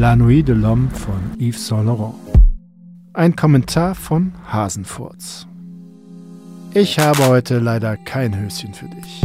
La 0.00 0.14
Nuit 0.14 0.44
de 0.44 0.52
l'Homme 0.52 0.88
von 0.90 1.20
Yves 1.40 1.66
Saint 1.66 1.84
Laurent. 1.84 2.14
Ein 3.14 3.34
Kommentar 3.34 3.96
von 3.96 4.32
Hasenfurz. 4.46 5.48
Ich 6.72 7.00
habe 7.00 7.26
heute 7.26 7.58
leider 7.58 7.96
kein 7.96 8.38
Höschen 8.38 8.74
für 8.74 8.86
dich. 8.86 9.22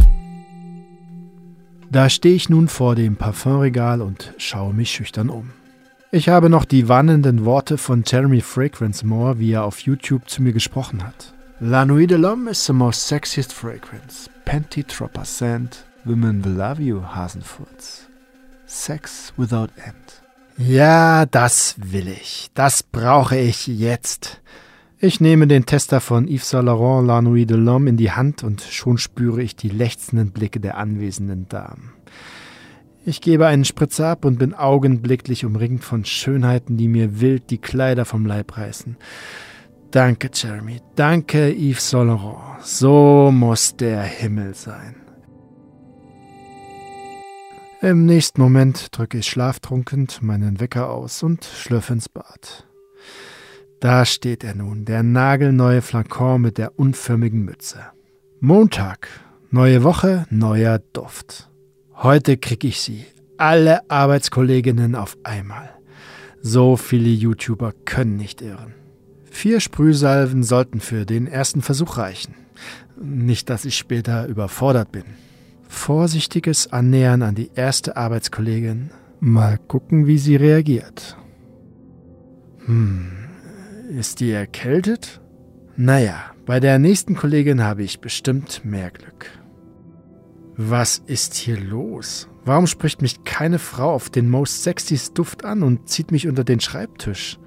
Da 1.91 2.09
stehe 2.09 2.33
ich 2.33 2.49
nun 2.49 2.67
vor 2.67 2.95
dem 2.95 3.17
Parfumregal 3.17 4.01
und 4.01 4.33
schaue 4.39 4.73
mich 4.73 4.89
schüchtern 4.89 5.29
um. 5.29 5.51
Ich 6.09 6.27
habe 6.27 6.49
noch 6.49 6.65
die 6.65 6.89
warnenden 6.89 7.45
Worte 7.45 7.77
von 7.77 8.03
Jeremy 8.03 8.41
Fragrance 8.41 9.05
Moore, 9.05 9.37
wie 9.37 9.51
er 9.51 9.65
auf 9.65 9.81
YouTube 9.81 10.27
zu 10.27 10.41
mir 10.41 10.53
gesprochen 10.53 11.03
hat. 11.03 11.35
La 11.59 11.85
Nuit 11.85 12.09
de 12.09 12.17
l'Homme 12.17 12.49
is 12.49 12.65
the 12.65 12.73
most 12.73 13.07
sexiest 13.07 13.53
fragrance. 13.53 14.27
Panty 14.43 14.83
Tropper 14.83 15.25
Sand. 15.25 15.85
Women 16.03 16.43
will 16.43 16.53
love 16.53 16.81
you, 16.81 17.03
Hasenfurz. 17.03 18.07
Sex 18.65 19.33
without 19.37 19.69
end. 19.77 20.22
Ja, 20.57 21.25
das 21.25 21.75
will 21.77 22.07
ich. 22.07 22.49
Das 22.53 22.83
brauche 22.83 23.37
ich 23.37 23.67
jetzt. 23.67 24.41
Ich 24.99 25.19
nehme 25.19 25.47
den 25.47 25.65
Tester 25.65 25.99
von 25.99 26.27
Yves 26.27 26.49
Saint 26.49 26.65
Laurent 26.65 27.07
La 27.07 27.21
Nuit 27.21 27.49
de 27.49 27.57
l'Homme 27.57 27.89
in 27.89 27.97
die 27.97 28.11
Hand 28.11 28.43
und 28.43 28.61
schon 28.61 28.97
spüre 28.97 29.41
ich 29.41 29.55
die 29.55 29.69
lechzenden 29.69 30.31
Blicke 30.31 30.59
der 30.59 30.77
anwesenden 30.77 31.49
Damen. 31.49 31.91
Ich 33.05 33.19
gebe 33.19 33.47
einen 33.47 33.65
Spritzer 33.65 34.07
ab 34.07 34.23
und 34.23 34.39
bin 34.39 34.53
augenblicklich 34.53 35.43
umringt 35.43 35.83
von 35.83 36.05
Schönheiten, 36.05 36.77
die 36.77 36.87
mir 36.87 37.19
wild 37.19 37.49
die 37.49 37.57
Kleider 37.57 38.05
vom 38.05 38.25
Leib 38.25 38.57
reißen. 38.57 38.95
Danke, 39.91 40.29
Jeremy. 40.33 40.79
Danke, 40.95 41.51
Yves 41.51 41.89
Saint 41.89 42.07
Laurent. 42.07 42.63
So 42.63 43.29
muss 43.33 43.75
der 43.75 44.03
Himmel 44.03 44.53
sein. 44.53 45.02
Im 47.83 48.05
nächsten 48.05 48.39
Moment 48.39 48.97
drücke 48.97 49.17
ich 49.17 49.27
schlaftrunkend 49.27 50.21
meinen 50.21 50.61
Wecker 50.61 50.89
aus 50.89 51.21
und 51.21 51.43
schlürfe 51.43 51.91
ins 51.91 52.07
Bad. 52.07 52.65
Da 53.81 54.05
steht 54.05 54.45
er 54.45 54.55
nun, 54.55 54.85
der 54.85 55.03
nagelneue 55.03 55.81
Flakon 55.81 56.43
mit 56.43 56.57
der 56.57 56.79
unförmigen 56.79 57.43
Mütze. 57.43 57.81
Montag, 58.39 59.09
neue 59.51 59.83
Woche, 59.83 60.25
neuer 60.29 60.79
Duft. 60.93 61.49
Heute 61.93 62.37
krieg 62.37 62.63
ich 62.63 62.79
sie, 62.79 63.03
alle 63.37 63.81
Arbeitskolleginnen 63.91 64.95
auf 64.95 65.17
einmal. 65.23 65.69
So 66.41 66.77
viele 66.77 67.09
YouTuber 67.09 67.73
können 67.83 68.15
nicht 68.15 68.41
irren. 68.41 68.75
Vier 69.25 69.59
Sprühsalven 69.59 70.43
sollten 70.43 70.79
für 70.79 71.05
den 71.05 71.27
ersten 71.27 71.61
Versuch 71.61 71.97
reichen. 71.97 72.35
Nicht, 72.97 73.49
dass 73.49 73.65
ich 73.65 73.77
später 73.77 74.27
überfordert 74.27 74.93
bin. 74.93 75.03
Vorsichtiges 75.73 76.71
Annähern 76.71 77.23
an 77.23 77.35
die 77.35 77.51
erste 77.55 77.97
Arbeitskollegin. 77.97 78.91
Mal 79.19 79.57
gucken, 79.57 80.07
wie 80.07 80.17
sie 80.17 80.37
reagiert. 80.37 81.17
Hm, 82.65 83.11
ist 83.89 84.21
die 84.21 84.31
erkältet? 84.31 85.19
Naja, 85.75 86.15
bei 86.45 86.61
der 86.61 86.79
nächsten 86.79 87.15
Kollegin 87.15 87.61
habe 87.61 87.83
ich 87.83 87.99
bestimmt 87.99 88.63
mehr 88.63 88.91
Glück. 88.91 89.25
Was 90.55 90.99
ist 90.99 91.33
hier 91.33 91.59
los? 91.59 92.29
Warum 92.45 92.67
spricht 92.67 93.01
mich 93.01 93.25
keine 93.25 93.59
Frau 93.59 93.93
auf 93.93 94.09
den 94.09 94.29
Most 94.29 94.63
Sexys 94.63 95.11
Duft 95.13 95.43
an 95.43 95.63
und 95.63 95.89
zieht 95.89 96.11
mich 96.11 96.27
unter 96.27 96.45
den 96.45 96.61
Schreibtisch? 96.61 97.39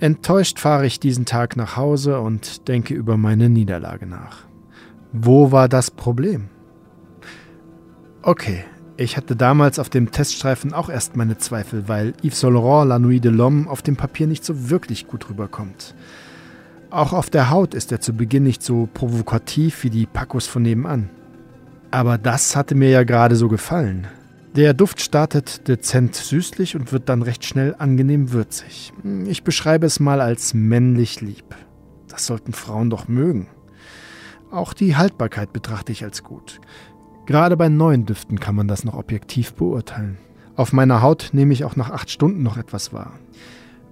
Enttäuscht 0.00 0.58
fahre 0.58 0.84
ich 0.84 1.00
diesen 1.00 1.24
Tag 1.24 1.56
nach 1.56 1.76
Hause 1.76 2.20
und 2.20 2.68
denke 2.68 2.92
über 2.92 3.16
meine 3.16 3.48
Niederlage 3.48 4.06
nach. 4.06 4.46
Wo 5.12 5.52
war 5.52 5.68
das 5.68 5.90
Problem? 5.90 6.50
Okay, 8.22 8.64
ich 8.96 9.16
hatte 9.16 9.36
damals 9.36 9.78
auf 9.78 9.90
dem 9.90 10.10
Teststreifen 10.10 10.74
auch 10.74 10.90
erst 10.90 11.16
meine 11.16 11.38
Zweifel, 11.38 11.86
weil 11.86 12.14
Yves 12.22 12.40
Saint 12.40 12.54
Laurent 12.54 12.88
La 12.88 12.98
Nuit 12.98 13.24
de 13.24 13.30
l'Homme 13.30 13.68
auf 13.68 13.80
dem 13.80 13.94
Papier 13.94 14.26
nicht 14.26 14.44
so 14.44 14.70
wirklich 14.70 15.06
gut 15.06 15.30
rüberkommt. 15.30 15.94
Auch 16.90 17.12
auf 17.12 17.30
der 17.30 17.50
Haut 17.50 17.74
ist 17.74 17.92
er 17.92 18.00
zu 18.00 18.14
Beginn 18.14 18.42
nicht 18.42 18.62
so 18.62 18.88
provokativ 18.92 19.84
wie 19.84 19.90
die 19.90 20.06
Pacos 20.06 20.46
von 20.46 20.62
nebenan. 20.62 21.10
Aber 21.90 22.18
das 22.18 22.56
hatte 22.56 22.74
mir 22.74 22.90
ja 22.90 23.04
gerade 23.04 23.36
so 23.36 23.48
gefallen. 23.48 24.08
Der 24.56 24.74
Duft 24.74 25.00
startet 25.00 25.68
dezent 25.68 26.16
süßlich 26.16 26.74
und 26.74 26.92
wird 26.92 27.08
dann 27.08 27.22
recht 27.22 27.44
schnell 27.44 27.76
angenehm 27.78 28.32
würzig. 28.32 28.92
Ich 29.26 29.44
beschreibe 29.44 29.86
es 29.86 30.00
mal 30.00 30.20
als 30.20 30.54
männlich 30.54 31.20
lieb. 31.20 31.54
Das 32.08 32.26
sollten 32.26 32.52
Frauen 32.52 32.90
doch 32.90 33.06
mögen. 33.06 33.46
Auch 34.50 34.72
die 34.72 34.96
Haltbarkeit 34.96 35.52
betrachte 35.52 35.92
ich 35.92 36.02
als 36.02 36.24
gut. 36.24 36.60
Gerade 37.28 37.58
bei 37.58 37.68
neuen 37.68 38.06
Düften 38.06 38.40
kann 38.40 38.54
man 38.54 38.68
das 38.68 38.84
noch 38.84 38.94
objektiv 38.94 39.52
beurteilen. 39.52 40.16
Auf 40.56 40.72
meiner 40.72 41.02
Haut 41.02 41.28
nehme 41.32 41.52
ich 41.52 41.62
auch 41.62 41.76
nach 41.76 41.90
acht 41.90 42.10
Stunden 42.10 42.42
noch 42.42 42.56
etwas 42.56 42.94
wahr. 42.94 43.12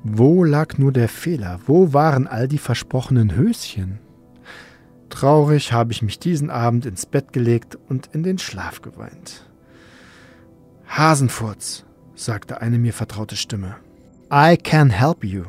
Wo 0.02 0.42
lag 0.42 0.78
nur 0.78 0.91
der 0.91 1.10
Fehler? 1.10 1.60
Wo 1.66 1.92
waren 1.92 2.26
all 2.26 2.48
die 2.48 2.56
versprochenen 2.56 3.36
Höschen? 3.36 3.98
Traurig 5.10 5.75
habe 5.75 5.92
ich 5.92 6.00
mich 6.00 6.19
diesen 6.19 6.48
Abend 6.48 6.86
ins 6.86 7.04
Bett 7.04 7.34
gelegt 7.34 7.76
und 7.91 8.08
in 8.14 8.22
den 8.22 8.38
Schlaf 8.38 8.80
geweint. 8.80 9.44
Hasenfurz, 10.88 11.84
sagte 12.14 12.62
eine 12.62 12.78
mir 12.78 12.94
vertraute 12.94 13.36
Stimme. 13.36 13.76
I 14.32 14.56
can 14.56 14.88
help 14.88 15.22
you. 15.22 15.42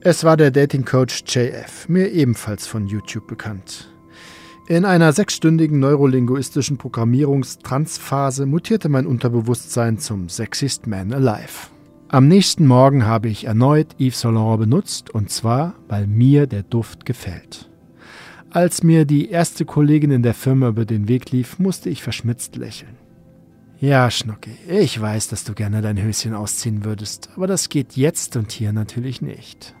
Es 0.00 0.24
war 0.24 0.36
der 0.36 0.50
Dating-Coach 0.50 1.22
JF, 1.28 1.88
mir 1.88 2.10
ebenfalls 2.10 2.66
von 2.66 2.88
YouTube 2.88 3.28
bekannt. 3.28 3.88
In 4.70 4.84
einer 4.84 5.12
sechsstündigen 5.12 5.80
neurolinguistischen 5.80 6.78
Programmierungstransphase 6.78 8.46
mutierte 8.46 8.88
mein 8.88 9.04
Unterbewusstsein 9.04 9.98
zum 9.98 10.28
Sexiest 10.28 10.86
Man 10.86 11.12
Alive. 11.12 11.70
Am 12.06 12.28
nächsten 12.28 12.68
Morgen 12.68 13.04
habe 13.04 13.26
ich 13.26 13.46
erneut 13.46 13.96
Yves 13.98 14.20
Saint 14.20 14.36
Laurent 14.36 14.60
benutzt 14.60 15.10
und 15.10 15.28
zwar, 15.28 15.74
weil 15.88 16.06
mir 16.06 16.46
der 16.46 16.62
Duft 16.62 17.04
gefällt. 17.04 17.68
Als 18.50 18.84
mir 18.84 19.06
die 19.06 19.28
erste 19.30 19.64
Kollegin 19.64 20.12
in 20.12 20.22
der 20.22 20.34
Firma 20.34 20.68
über 20.68 20.84
den 20.84 21.08
Weg 21.08 21.32
lief, 21.32 21.58
musste 21.58 21.90
ich 21.90 22.04
verschmitzt 22.04 22.54
lächeln. 22.54 22.96
Ja, 23.80 24.08
Schnucki, 24.08 24.52
ich 24.68 25.00
weiß, 25.00 25.26
dass 25.26 25.42
du 25.42 25.52
gerne 25.52 25.82
dein 25.82 26.00
Höschen 26.00 26.32
ausziehen 26.32 26.84
würdest, 26.84 27.30
aber 27.34 27.48
das 27.48 27.70
geht 27.70 27.96
jetzt 27.96 28.36
und 28.36 28.52
hier 28.52 28.72
natürlich 28.72 29.20
nicht. 29.20 29.74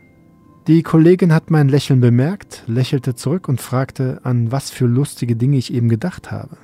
Die 0.70 0.84
Kollegin 0.84 1.32
hat 1.32 1.50
mein 1.50 1.68
Lächeln 1.68 2.00
bemerkt, 2.00 2.62
lächelte 2.68 3.16
zurück 3.16 3.48
und 3.48 3.60
fragte, 3.60 4.20
an 4.22 4.52
was 4.52 4.70
für 4.70 4.86
lustige 4.86 5.34
Dinge 5.34 5.56
ich 5.56 5.74
eben 5.74 5.88
gedacht 5.88 6.30
habe. 6.30 6.58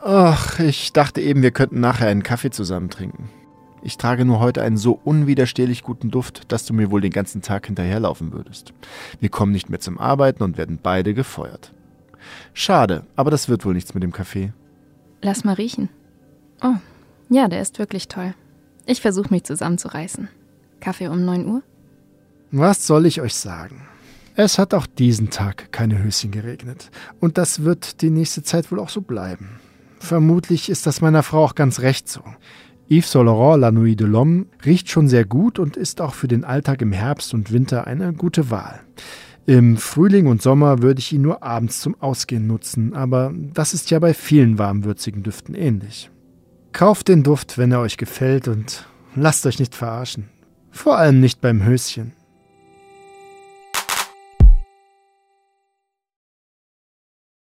Ach, 0.00 0.60
ich 0.60 0.92
dachte 0.92 1.20
eben, 1.20 1.42
wir 1.42 1.50
könnten 1.50 1.80
nachher 1.80 2.06
einen 2.06 2.22
Kaffee 2.22 2.50
zusammen 2.50 2.90
trinken. 2.90 3.28
Ich 3.82 3.98
trage 3.98 4.24
nur 4.24 4.38
heute 4.38 4.62
einen 4.62 4.76
so 4.76 5.00
unwiderstehlich 5.02 5.82
guten 5.82 6.12
Duft, 6.12 6.52
dass 6.52 6.64
du 6.64 6.74
mir 6.74 6.92
wohl 6.92 7.00
den 7.00 7.10
ganzen 7.10 7.42
Tag 7.42 7.66
hinterherlaufen 7.66 8.32
würdest. 8.32 8.72
Wir 9.18 9.30
kommen 9.30 9.50
nicht 9.50 9.68
mehr 9.68 9.80
zum 9.80 9.98
Arbeiten 9.98 10.44
und 10.44 10.56
werden 10.56 10.78
beide 10.80 11.12
gefeuert. 11.12 11.72
Schade, 12.52 13.04
aber 13.16 13.32
das 13.32 13.48
wird 13.48 13.64
wohl 13.64 13.74
nichts 13.74 13.94
mit 13.94 14.04
dem 14.04 14.12
Kaffee. 14.12 14.52
Lass 15.22 15.42
mal 15.42 15.54
riechen. 15.54 15.88
Oh, 16.62 16.76
ja, 17.30 17.48
der 17.48 17.62
ist 17.62 17.80
wirklich 17.80 18.06
toll. 18.06 18.32
Ich 18.86 19.00
versuche 19.00 19.34
mich 19.34 19.42
zusammenzureißen. 19.42 20.28
Kaffee 20.78 21.08
um 21.08 21.24
9 21.24 21.48
Uhr? 21.48 21.62
Was 22.56 22.86
soll 22.86 23.06
ich 23.06 23.20
euch 23.20 23.34
sagen? 23.34 23.80
Es 24.36 24.60
hat 24.60 24.74
auch 24.74 24.86
diesen 24.86 25.30
Tag 25.30 25.72
keine 25.72 26.00
Höschen 26.00 26.30
geregnet. 26.30 26.88
Und 27.18 27.36
das 27.36 27.64
wird 27.64 28.00
die 28.00 28.10
nächste 28.10 28.44
Zeit 28.44 28.70
wohl 28.70 28.78
auch 28.78 28.90
so 28.90 29.00
bleiben. 29.00 29.58
Vermutlich 29.98 30.68
ist 30.68 30.86
das 30.86 31.00
meiner 31.00 31.24
Frau 31.24 31.42
auch 31.42 31.56
ganz 31.56 31.80
recht 31.80 32.08
so. 32.08 32.20
Yves 32.88 33.10
Saint 33.10 33.26
Laurent 33.26 33.60
La 33.60 33.72
Nuit 33.72 33.98
de 33.98 34.06
l'Homme 34.06 34.46
riecht 34.64 34.88
schon 34.88 35.08
sehr 35.08 35.24
gut 35.24 35.58
und 35.58 35.76
ist 35.76 36.00
auch 36.00 36.14
für 36.14 36.28
den 36.28 36.44
Alltag 36.44 36.80
im 36.80 36.92
Herbst 36.92 37.34
und 37.34 37.50
Winter 37.50 37.88
eine 37.88 38.12
gute 38.12 38.52
Wahl. 38.52 38.82
Im 39.46 39.76
Frühling 39.76 40.28
und 40.28 40.40
Sommer 40.40 40.80
würde 40.80 41.00
ich 41.00 41.12
ihn 41.12 41.22
nur 41.22 41.42
abends 41.42 41.80
zum 41.80 42.00
Ausgehen 42.00 42.46
nutzen, 42.46 42.94
aber 42.94 43.32
das 43.34 43.74
ist 43.74 43.90
ja 43.90 43.98
bei 43.98 44.14
vielen 44.14 44.58
warmwürzigen 44.58 45.24
Düften 45.24 45.56
ähnlich. 45.56 46.08
Kauft 46.70 47.08
den 47.08 47.24
Duft, 47.24 47.58
wenn 47.58 47.72
er 47.72 47.80
euch 47.80 47.96
gefällt 47.96 48.46
und 48.46 48.86
lasst 49.16 49.44
euch 49.44 49.58
nicht 49.58 49.74
verarschen. 49.74 50.28
Vor 50.70 50.96
allem 50.96 51.18
nicht 51.18 51.40
beim 51.40 51.64
Höschen. 51.64 52.12